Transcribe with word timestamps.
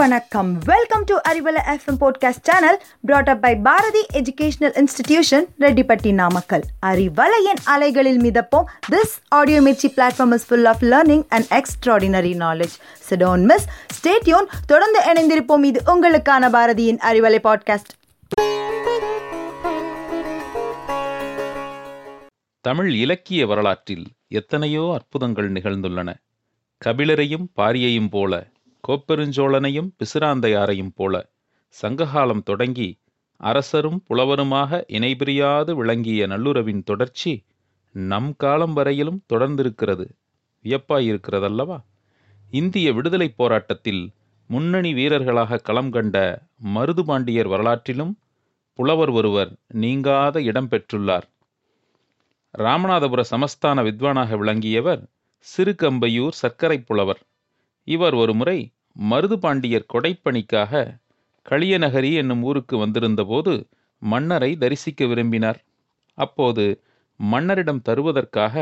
வணக்கம். 0.00 0.58
Welcome 0.58 1.04
to 1.04 1.16
Arivalai 1.28 1.60
FM 1.66 1.98
podcast 2.00 2.42
channel 2.42 2.82
brought 3.00 3.28
up 3.28 3.42
by 3.42 3.56
Bharathi 3.56 4.06
educational 4.12 4.80
institution 4.80 5.44
Rettipatti 5.58 6.12
Namakkal 6.12 6.62
அறிவலையின் 6.86 7.60
அலைகளில் 7.64 8.20
மிதப்போம். 8.20 8.64
This 8.90 9.14
audio 9.28 9.60
Mirchi 9.60 9.90
platform 9.96 10.32
is 10.32 10.46
full 10.46 10.64
of 10.64 10.82
learning 10.82 11.24
and 11.28 11.44
extraordinary 11.50 12.32
knowledge 12.36 12.76
so don't 13.10 13.44
miss 13.44 13.66
stay tuned 14.00 14.46
தொடர்ந்து 14.66 15.00
இணைந்திருப்போம். 15.12 15.64
இது 15.64 15.82
உங்களுக்கான 15.86 16.50
பாரதியின் 16.50 16.98
Arivalai 17.10 17.38
podcast 17.44 17.92
Tamil 22.60 22.94
இலக்கிய 22.94 23.46
வரலாற்றில் 23.46 24.06
எத்தனையோ 24.28 24.90
அற்புதங்கள் 24.94 25.52
நிகழ்ந்துள்ளன. 25.52 26.14
கபிலரையும் 26.84 27.46
பாரியையும் 27.56 28.08
போல 28.10 28.46
கோப்பெருஞ்சோழனையும் 28.88 29.88
பிசிராந்தையாரையும் 29.98 30.92
போல 30.94 31.30
சங்ககாலம் 31.82 32.42
தொடங்கி 32.42 32.98
அரசரும் 33.36 34.02
புலவருமாக 34.06 34.84
இணைபிரியாது 34.88 35.74
விளங்கிய 35.74 36.26
நல்லுறவின் 36.26 36.82
தொடர்ச்சி 36.82 37.44
நம் 37.92 38.36
காலம் 38.36 38.72
வரையிலும் 38.72 39.24
தொடர்ந்திருக்கிறது. 39.32 40.10
வியப்பாயிருக்கிறதல்லவா? 40.64 41.84
இந்திய 42.50 42.92
விடுதலைப் 42.92 43.36
போராட்டத்தில் 43.36 44.12
முன்னணி 44.48 44.94
வீரர்களாக 44.94 45.56
களம் 45.56 45.90
கண்ட 45.90 46.42
மருதுபாண்டியர் 46.74 47.48
வரலாற்றிலும் 47.48 48.14
புலவர் 48.72 49.08
ஒருவர் 49.08 49.52
நீங்காத 49.68 50.42
இடம் 50.42 50.68
பெற்றுள்ளார். 50.68 51.22
ராமநாதபுர 52.58 53.24
சமஸ்தான 53.30 53.82
வித்வானாக 53.82 54.36
விளங்கியவர் 54.38 55.08
சிறுகம்பையூர் 55.56 56.28
சர்க்கரை 56.28 56.80
புலவர். 56.80 57.22
இவர் 57.88 58.14
ஒருமுறை 58.14 58.58
மருதுபாண்டியர் 59.10 59.90
கொடைப்பணிக்காக 59.92 60.72
களியநகரி 61.46 62.10
என்னும் 62.12 62.42
ஊருக்கு 62.42 62.76
வந்திருந்தபோது 62.78 63.52
மன்னரை 64.02 64.50
தரிசிக்க 64.56 65.06
விரும்பினார். 65.06 65.60
அப்போது 66.18 66.64
மன்னரிடம் 67.20 67.82
தருவதற்காக 67.88 68.56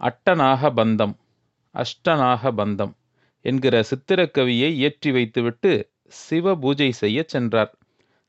அட்டநாக 0.00 0.70
பந்தம் 0.70 1.14
அஷ்டநாக 1.74 2.52
பந்தம் 2.52 2.92
என்கிற 3.44 3.74
சித்திரக்கவியை 3.82 4.70
இயற்றி 4.72 5.10
வைத்துவிட்டு 5.12 5.72
சிவ 6.18 6.54
பூஜை 6.56 6.92
செய்யச் 7.00 7.28
சென்றார். 7.28 7.72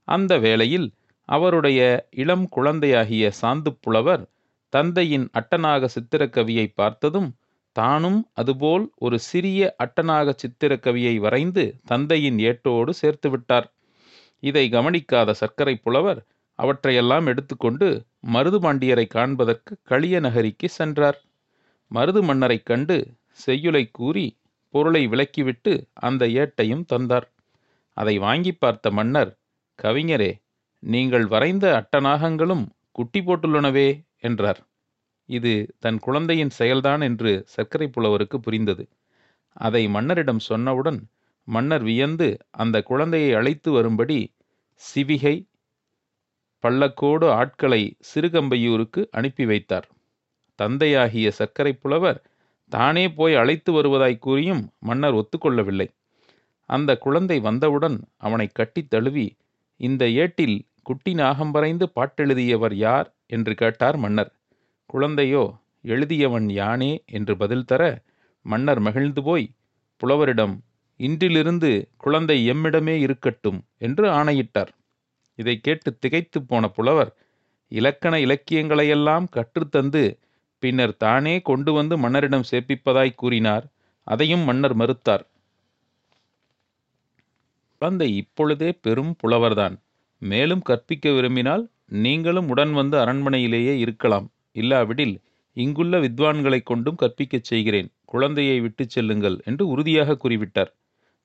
அந்த 0.08 0.34
வேளையில் 0.38 0.88
அவருடைய 1.30 1.80
இளம் 2.16 2.46
குழந்தையாகிய 2.50 3.26
சாந்து 3.42 3.72
புலவர் 3.82 4.24
தந்தையின் 4.74 5.28
அட்டநாக 5.34 5.88
சித்திரக்கவியை 5.96 6.68
பார்த்ததும் 6.76 7.30
தானும் 7.76 8.20
அதுபோல் 8.34 8.86
ஒரு 8.98 9.18
சிறிய 9.20 9.76
அட்டநாக 9.84 10.34
சித்திரக்கவியை 10.42 11.16
வரைந்து 11.20 11.64
தந்தையின் 11.86 12.40
ஏட்டோடு 12.42 12.94
சேர்த்து 12.94 13.30
விட்டார் 13.30 13.68
இதை 14.44 14.66
கவனிக்காத 14.70 15.34
சர்க்கரை 15.34 15.76
புலவர் 15.78 16.22
அவற்றையெல்லாம் 16.60 17.28
எடுத்துக்கொண்டு 17.28 17.88
மருதுபாண்டியரை 18.34 19.06
காண்பதற்கு 19.08 19.78
களிய 19.84 20.20
நகரிக்கு 20.20 20.70
சென்றார். 20.70 21.18
மருது 21.92 22.22
மன்னரைக் 22.24 22.66
கண்டு 22.66 22.98
செய்யுளை 23.40 23.84
கூறி 23.92 24.26
பொருளை 24.74 25.08
விலக்கிவிட்டு 25.08 25.74
அந்த 26.00 26.26
ஏட்டையும் 26.42 26.86
தந்தார். 26.86 27.28
அதை 27.98 28.16
வாங்கி 28.18 28.54
பார்த்த 28.54 28.92
மன்னர் 28.92 29.32
கவிஞரே 29.80 30.32
நீங்கள் 30.84 31.26
வரைந்த 31.26 31.66
அட்டநாகங்களும் 31.80 32.66
குட்டி 32.92 33.20
போட்டுள்ளனவே 33.22 33.90
என்றார். 34.20 34.62
இது 35.30 35.54
தன் 35.80 36.00
குழந்தையின் 36.00 36.52
செயல்தான் 36.60 37.04
என்று 37.04 37.44
சர்க்கரை 37.48 37.88
புலவருக்கு 37.88 38.40
புரிந்தது. 38.40 38.84
அதை 39.58 39.88
மன்னரிடம் 39.88 40.40
சொன்னவுடன் 40.50 41.00
மன்னர் 41.48 41.84
வியந்து 41.84 42.28
அந்த 42.52 42.82
குழந்தையை 42.82 43.34
அழைத்து 43.34 43.72
வரும்படி 43.72 44.20
சிவிகை 44.82 45.36
பள்ளக்கோடு 46.64 47.30
ஆட்களை 47.32 47.82
சிறுகம்பையூருக்கு 48.10 49.08
அனுப்பி 49.12 49.46
வைத்தார். 49.46 49.88
தந்தையாகிய 50.60 51.32
சர்க்கரை 51.32 51.74
புலவர் 51.74 52.20
தானே 52.72 53.10
போய் 53.10 53.36
அழைத்து 53.36 53.72
வருவதாய் 53.72 54.20
கூறியும் 54.20 54.64
மன்னர் 54.80 55.14
ஒத்துக்கொள்ளவில்லை. 55.14 55.88
அந்த 56.70 56.98
குழந்தை 56.98 57.40
வந்தவுடன் 57.40 57.98
அவனை 58.18 58.48
கட்டித் 58.54 58.90
தழுவி 58.90 59.28
இந்த 59.80 60.10
ஏட்டில் 60.10 60.58
குட்டி 60.84 61.14
நாகம்பரைந்து 61.14 61.86
பாட்டெழுதியவர் 61.96 62.74
யார்? 62.74 63.10
என்று 63.28 63.56
கேட்டார் 63.56 63.98
மன்னர். 63.98 64.32
குழந்தையோ 64.92 65.44
எழுதியவன் 65.86 66.48
யானே 66.52 66.92
என்று 67.06 67.38
பதில் 67.38 67.66
தர 67.66 67.84
மன்னர் 68.46 68.80
மகிழ்ந்து 68.80 69.22
போய் 69.24 69.46
புலவரிடம் 70.02 70.56
இன்றிலிருந்து 71.00 71.70
குழந்தை 71.98 72.38
எம்மிடமே 72.52 72.96
இருக்கட்டும் 73.00 73.60
என்று 73.78 74.10
ஆணையிட்டார். 74.10 74.72
இதை 75.40 75.60
கேட்டு 75.60 75.90
திகைத்துப் 75.98 76.48
போன 76.48 76.68
புலவர் 76.68 77.12
இலக்கண 77.72 78.14
இலக்கியங்களையெல்லாம் 78.18 79.26
கற்றுத்தந்து 79.32 80.04
பின்னர் 80.64 80.98
தானே 80.98 81.42
கொண்டு 81.42 81.74
வந்து 81.74 81.98
மன்னரிடம் 81.98 82.48
சேர்ப்பிப்பதாய் 82.52 83.16
கூறினார். 83.16 83.66
அதையும் 84.08 84.40
மன்னர் 84.40 84.78
மறுத்தார். 84.78 85.24
குழந்தை 87.82 88.16
இப்பொழுதே 88.16 88.72
பெரும் 88.82 89.16
புலவர்தான். 89.24 89.76
மேலும் 90.22 90.62
கற்பிக்க 90.62 91.12
விரும்பினால் 91.12 91.64
நீங்களும் 92.00 92.50
உடன் 92.50 92.74
வந்து 92.74 92.98
அரண்மனையிலேயே 92.98 93.76
இருக்கலாம். 93.78 94.28
இல்லாவிடில் 94.52 95.16
இங்குள்ள 95.58 96.00
வித்வான்களைக் 96.00 96.64
கொண்டும் 96.64 96.96
கற்பிக்கச் 96.96 97.44
செய்கிறேன். 97.44 97.90
குழந்தையை 98.06 98.60
விட்டுச் 98.60 98.90
செல்லுங்கள் 98.90 99.42
என்று 99.46 99.68
உறுதியாக 99.68 100.18
கூறிவிட்டார். 100.24 100.72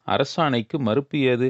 அரசாணைக்கு 0.07 0.79
மறுப்பு 0.79 1.19
ஏது? 1.19 1.49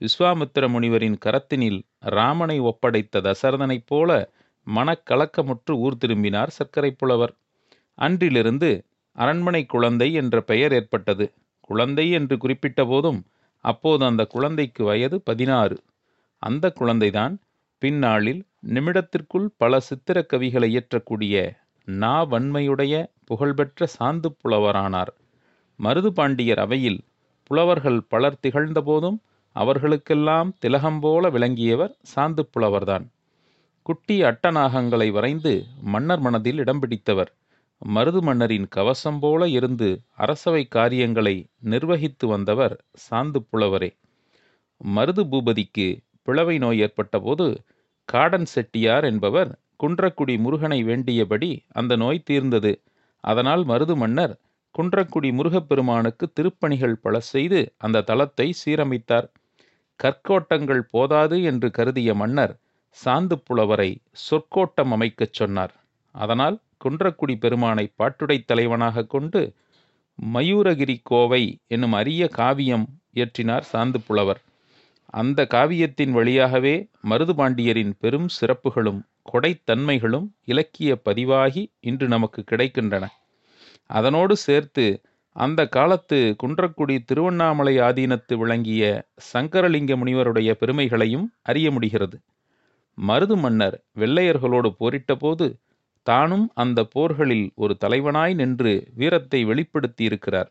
விஸ்வாமித்திர 0.00 0.68
முனிவரின் 0.68 1.18
கரத்தினில் 1.24 1.82
ராமனை 1.98 2.58
ஒப்படைத்த 2.60 3.20
தசரதனைப் 3.20 3.86
போல 3.86 4.10
மனக்கலக்கமுற்று 4.66 5.70
ஊர் 5.70 5.96
திரும்பினார் 5.96 6.50
சர்க்கரை 6.50 6.90
புலவர். 6.90 7.34
அன்றிலிருந்து 7.94 8.70
அரண்மனை 9.16 9.64
குழந்தை 9.66 10.12
என்ற 10.12 10.40
பெயர் 10.40 10.72
ஏற்பட்டது. 10.72 11.32
குழந்தை 11.60 12.10
என்று 12.10 12.38
குறிப்பிட்ட 12.38 12.84
போதும் 12.84 13.20
அப்போது 13.64 14.04
அந்த 14.04 14.24
குழந்தைக்கு 14.24 14.84
வயது 14.84 15.20
பதினாறு. 15.20 15.76
அந்த 16.42 16.72
குழந்தைதான் 16.80 17.34
பின்னாளில் 17.82 18.42
நிமிடத்திற்குள் 18.66 19.46
பல 19.56 19.80
சித்திரக் 19.80 20.30
கவிகளை 20.32 20.68
இயற்றக்கூடிய 20.74 21.34
நா 21.84 22.24
வன்மையுடைய 22.24 22.94
புகழ்பெற்ற 23.24 23.86
சாந்து 23.98 24.28
புலவரானார். 24.40 25.12
மருதுபாண்டியர் 25.78 26.58
அவையில் 26.58 27.00
புலவர்கள் 27.44 28.00
பலர் 28.02 28.38
திகழ்ந்தபோதும் 28.42 29.18
அவர்களுக்கெல்லாம் 29.56 30.54
திலகம் 30.58 31.00
போல 31.00 31.30
விளங்கியவர் 31.30 31.96
சாந்து 32.14 32.42
புலவர்தான். 32.52 33.04
குட்டி 33.82 34.22
அட்டநாகங்களை 34.22 35.10
வரைந்து 35.10 35.52
மன்னர் 35.82 36.20
மனதில் 36.20 36.56
இடம் 36.56 36.80
பிடித்தவர். 36.80 37.30
மருது 37.82 38.20
மன்னரின் 38.20 38.68
கவசம் 38.68 39.18
போல 39.18 39.48
இருந்து 39.48 39.88
அரசவை 40.16 40.64
காரியங்களை 40.66 41.36
நிர்வகித்து 41.64 42.26
வந்தவர் 42.26 42.84
சாந்து 43.10 43.40
புலவரே. 43.50 43.90
மருது 44.96 45.24
பூபதிக்கு 45.30 45.86
பிளவை 46.22 46.58
நோய் 46.58 46.78
ஏற்பட்டபோது 46.78 47.46
காடன் 48.08 48.44
செட்டியார் 48.44 49.04
என்பவர் 49.04 49.50
குன்றக்குடி 49.82 50.38
முருகனை 50.38 50.84
வேண்டியபடி 50.84 51.50
அந்த 51.72 51.96
நோய் 51.96 52.22
தீர்ந்தது. 52.24 52.72
அதனால் 53.24 53.64
மருது 53.66 53.96
மன்னர் 53.96 54.34
குன்றக்குடி 54.74 55.32
முருகப்பெருமானுக்கு 55.32 56.32
திருப்பணிகள் 56.32 56.96
பல 57.02 57.20
செய்து 57.20 57.60
அந்த 57.78 58.04
தலத்தை 58.06 58.50
சீரமைத்தார். 58.64 59.26
கற்கோட்டங்கள் 60.00 60.82
போதாது 60.90 61.42
என்று 61.42 61.70
கருதிய 61.70 62.14
மன்னர் 62.14 62.54
சாந்து 62.96 63.34
புலவரை 63.44 63.90
சொற்கோட்டம் 64.26 64.92
அமைக்கச் 64.92 65.32
சொன்னார். 65.32 65.74
அதனால் 66.14 66.56
குன்றக்குடி 66.84 67.38
பெருமானை 67.38 67.92
பாட்டுடைத் 67.98 68.46
தலைவனாக 68.46 69.06
கொண்டு 69.06 69.40
மயூரகிரி 70.18 71.00
கோவை 71.02 71.42
என்னும் 71.66 71.92
அரிய 71.92 72.28
காவியம் 72.28 72.86
இயற்றினார் 73.14 73.66
சாந்து 73.72 73.98
புலவர். 74.06 74.40
அந்த 75.06 75.46
காவியத்தின் 75.54 76.10
வழியாகவே 76.10 76.88
மருதுபாண்டியரின் 77.10 77.92
பெரும் 77.98 78.28
சிறப்புகளும் 78.40 79.00
கொடைத்தன்மைகளும் 79.32 80.26
இலக்கிய 80.44 80.96
பதிவாகி 80.96 81.70
இன்று 81.80 82.08
நமக்கு 82.08 82.44
கிடைக்கின்றன. 82.50 83.04
அதனோடு 83.86 84.36
சேர்த்து 84.36 85.02
அந்த 85.32 85.66
காலத்து 85.66 86.36
குன்றக்குடி 86.42 87.04
திருவண்ணாமலை 87.04 87.78
ஆதீனத்து 87.78 88.34
விளங்கிய 88.36 88.82
சங்கரலிங்க 89.34 89.92
முனிவருடைய 89.96 90.50
பெருமைகளையும் 90.50 91.26
அறிய 91.42 91.70
முடிகிறது. 91.70 92.16
மருது 92.98 93.36
மன்னர் 93.36 93.84
வெள்ளையர்களோடு 93.98 94.70
போரிட்டபோது 94.80 95.46
தானும் 96.02 96.52
அந்த 96.54 96.82
போர்களில் 96.84 97.50
ஒரு 97.54 97.76
தலைவனாய் 97.84 98.34
நின்று 98.34 98.88
வீரத்தை 98.94 99.44
வெளிப்படுத்தியிருக்கிறார். 99.44 100.50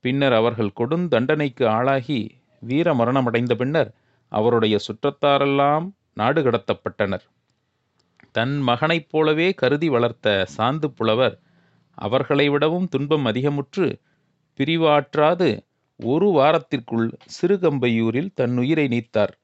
பின்னர் 0.00 0.32
அவர்கள் 0.32 0.76
கொடுந்தண்டனைக்கு 0.80 1.66
ஆளாகி 1.66 2.20
வீர 2.64 2.94
மரணமடைந்த 2.94 3.54
பின்னர் 3.54 3.90
அவருடைய 4.32 4.76
சுற்றத்தாரெல்லாம் 4.86 5.86
நாடு 6.14 6.40
கடத்தப்பட்டனர் 6.42 7.24
தன் 8.32 8.54
மகனைப் 8.60 9.08
போலவே 9.10 9.48
கருதி 9.52 9.88
வளர்த்த 9.88 10.46
சாந்து 10.56 10.88
புலவர் 10.96 11.36
அவர்களை 11.98 12.46
விடவும் 12.48 12.88
துன்பம் 12.88 13.26
அதிகமுற்று 13.26 13.86
பிரிவாற்றாது 14.58 15.48
ஒரு 16.00 16.28
வாரத்திற்குள் 16.28 17.08
சிறுகம்பையூரில் 17.34 18.30
தன் 18.34 18.56
உயிரை 18.56 18.86
நீத்தார். 18.88 19.34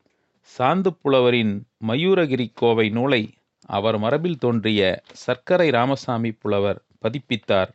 சாந்து 0.50 0.90
புலவரின் 1.02 1.52
மயூரகிரி 1.86 2.46
கோவை 2.54 2.86
நூலை 2.88 3.22
அவர் 3.68 3.98
மரபில் 3.98 4.38
தோன்றிய 4.38 4.80
சர்க்கரை 5.24 5.68
ராமசாமி 5.70 6.30
புலவர் 6.32 6.80
பதிப்பித்தார். 7.02 7.70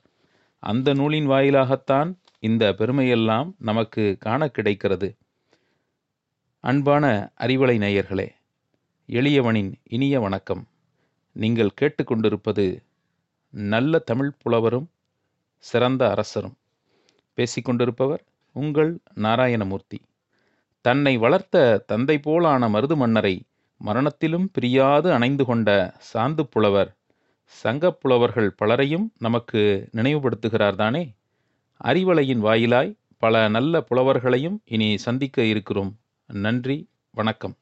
அந்த 0.64 0.94
நூலின் 0.94 1.30
வாயிலாகத்தான் 1.30 2.10
இந்த 2.40 2.64
பெருமையெல்லாம் 2.78 3.50
நமக்கு 3.60 4.04
காண 4.20 4.48
கிடைக்கிறது. 4.48 5.10
அன்பான 6.66 7.32
அறிவலை 7.40 7.78
நேயர்களே 7.78 8.30
எளியவனின் 9.08 9.74
இனிய 9.84 10.20
வணக்கம். 10.20 10.68
நீங்கள் 11.32 11.72
கேட்டுக்கொண்டிருப்பது 11.82 12.84
நல்ல 13.50 14.00
தமிழ் 14.00 14.32
புலவரும் 14.38 14.90
சிறந்த 15.58 16.10
அரசரும். 16.10 16.54
பேசிக்கொண்டிருப்பவர் 17.38 18.20
உங்கள் 18.52 19.00
நாராயணமூர்த்தி. 19.16 20.00
தன்னை 20.82 21.18
வளர்த்த 21.18 21.84
தந்தை 21.88 22.20
போலான 22.24 22.70
மருது 22.70 22.96
மன்னரை 22.96 23.44
மரணத்திலும் 23.86 24.46
பிரியாது 24.52 25.14
அணைந்து 25.14 25.46
கொண்ட 25.46 25.94
சாந்து 26.14 26.42
புலவர் 26.42 26.96
சங்கப் 27.46 28.02
புலவர்கள் 28.02 28.52
பலரையும் 28.52 29.14
நமக்கு 29.18 29.90
நினைவுபடுத்துகிறார் 29.94 30.76
தானே? 30.76 31.14
அறிவலையின் 31.84 32.40
வாயிலாய் 32.40 32.98
பல 33.18 33.48
நல்ல 33.48 33.84
புலவர்களையும் 33.92 34.58
இனி 34.66 34.98
சந்திக்க 34.98 35.44
இருக்கிறோம். 35.44 35.98
நன்றி 36.30 36.90
வணக்கம். 37.12 37.56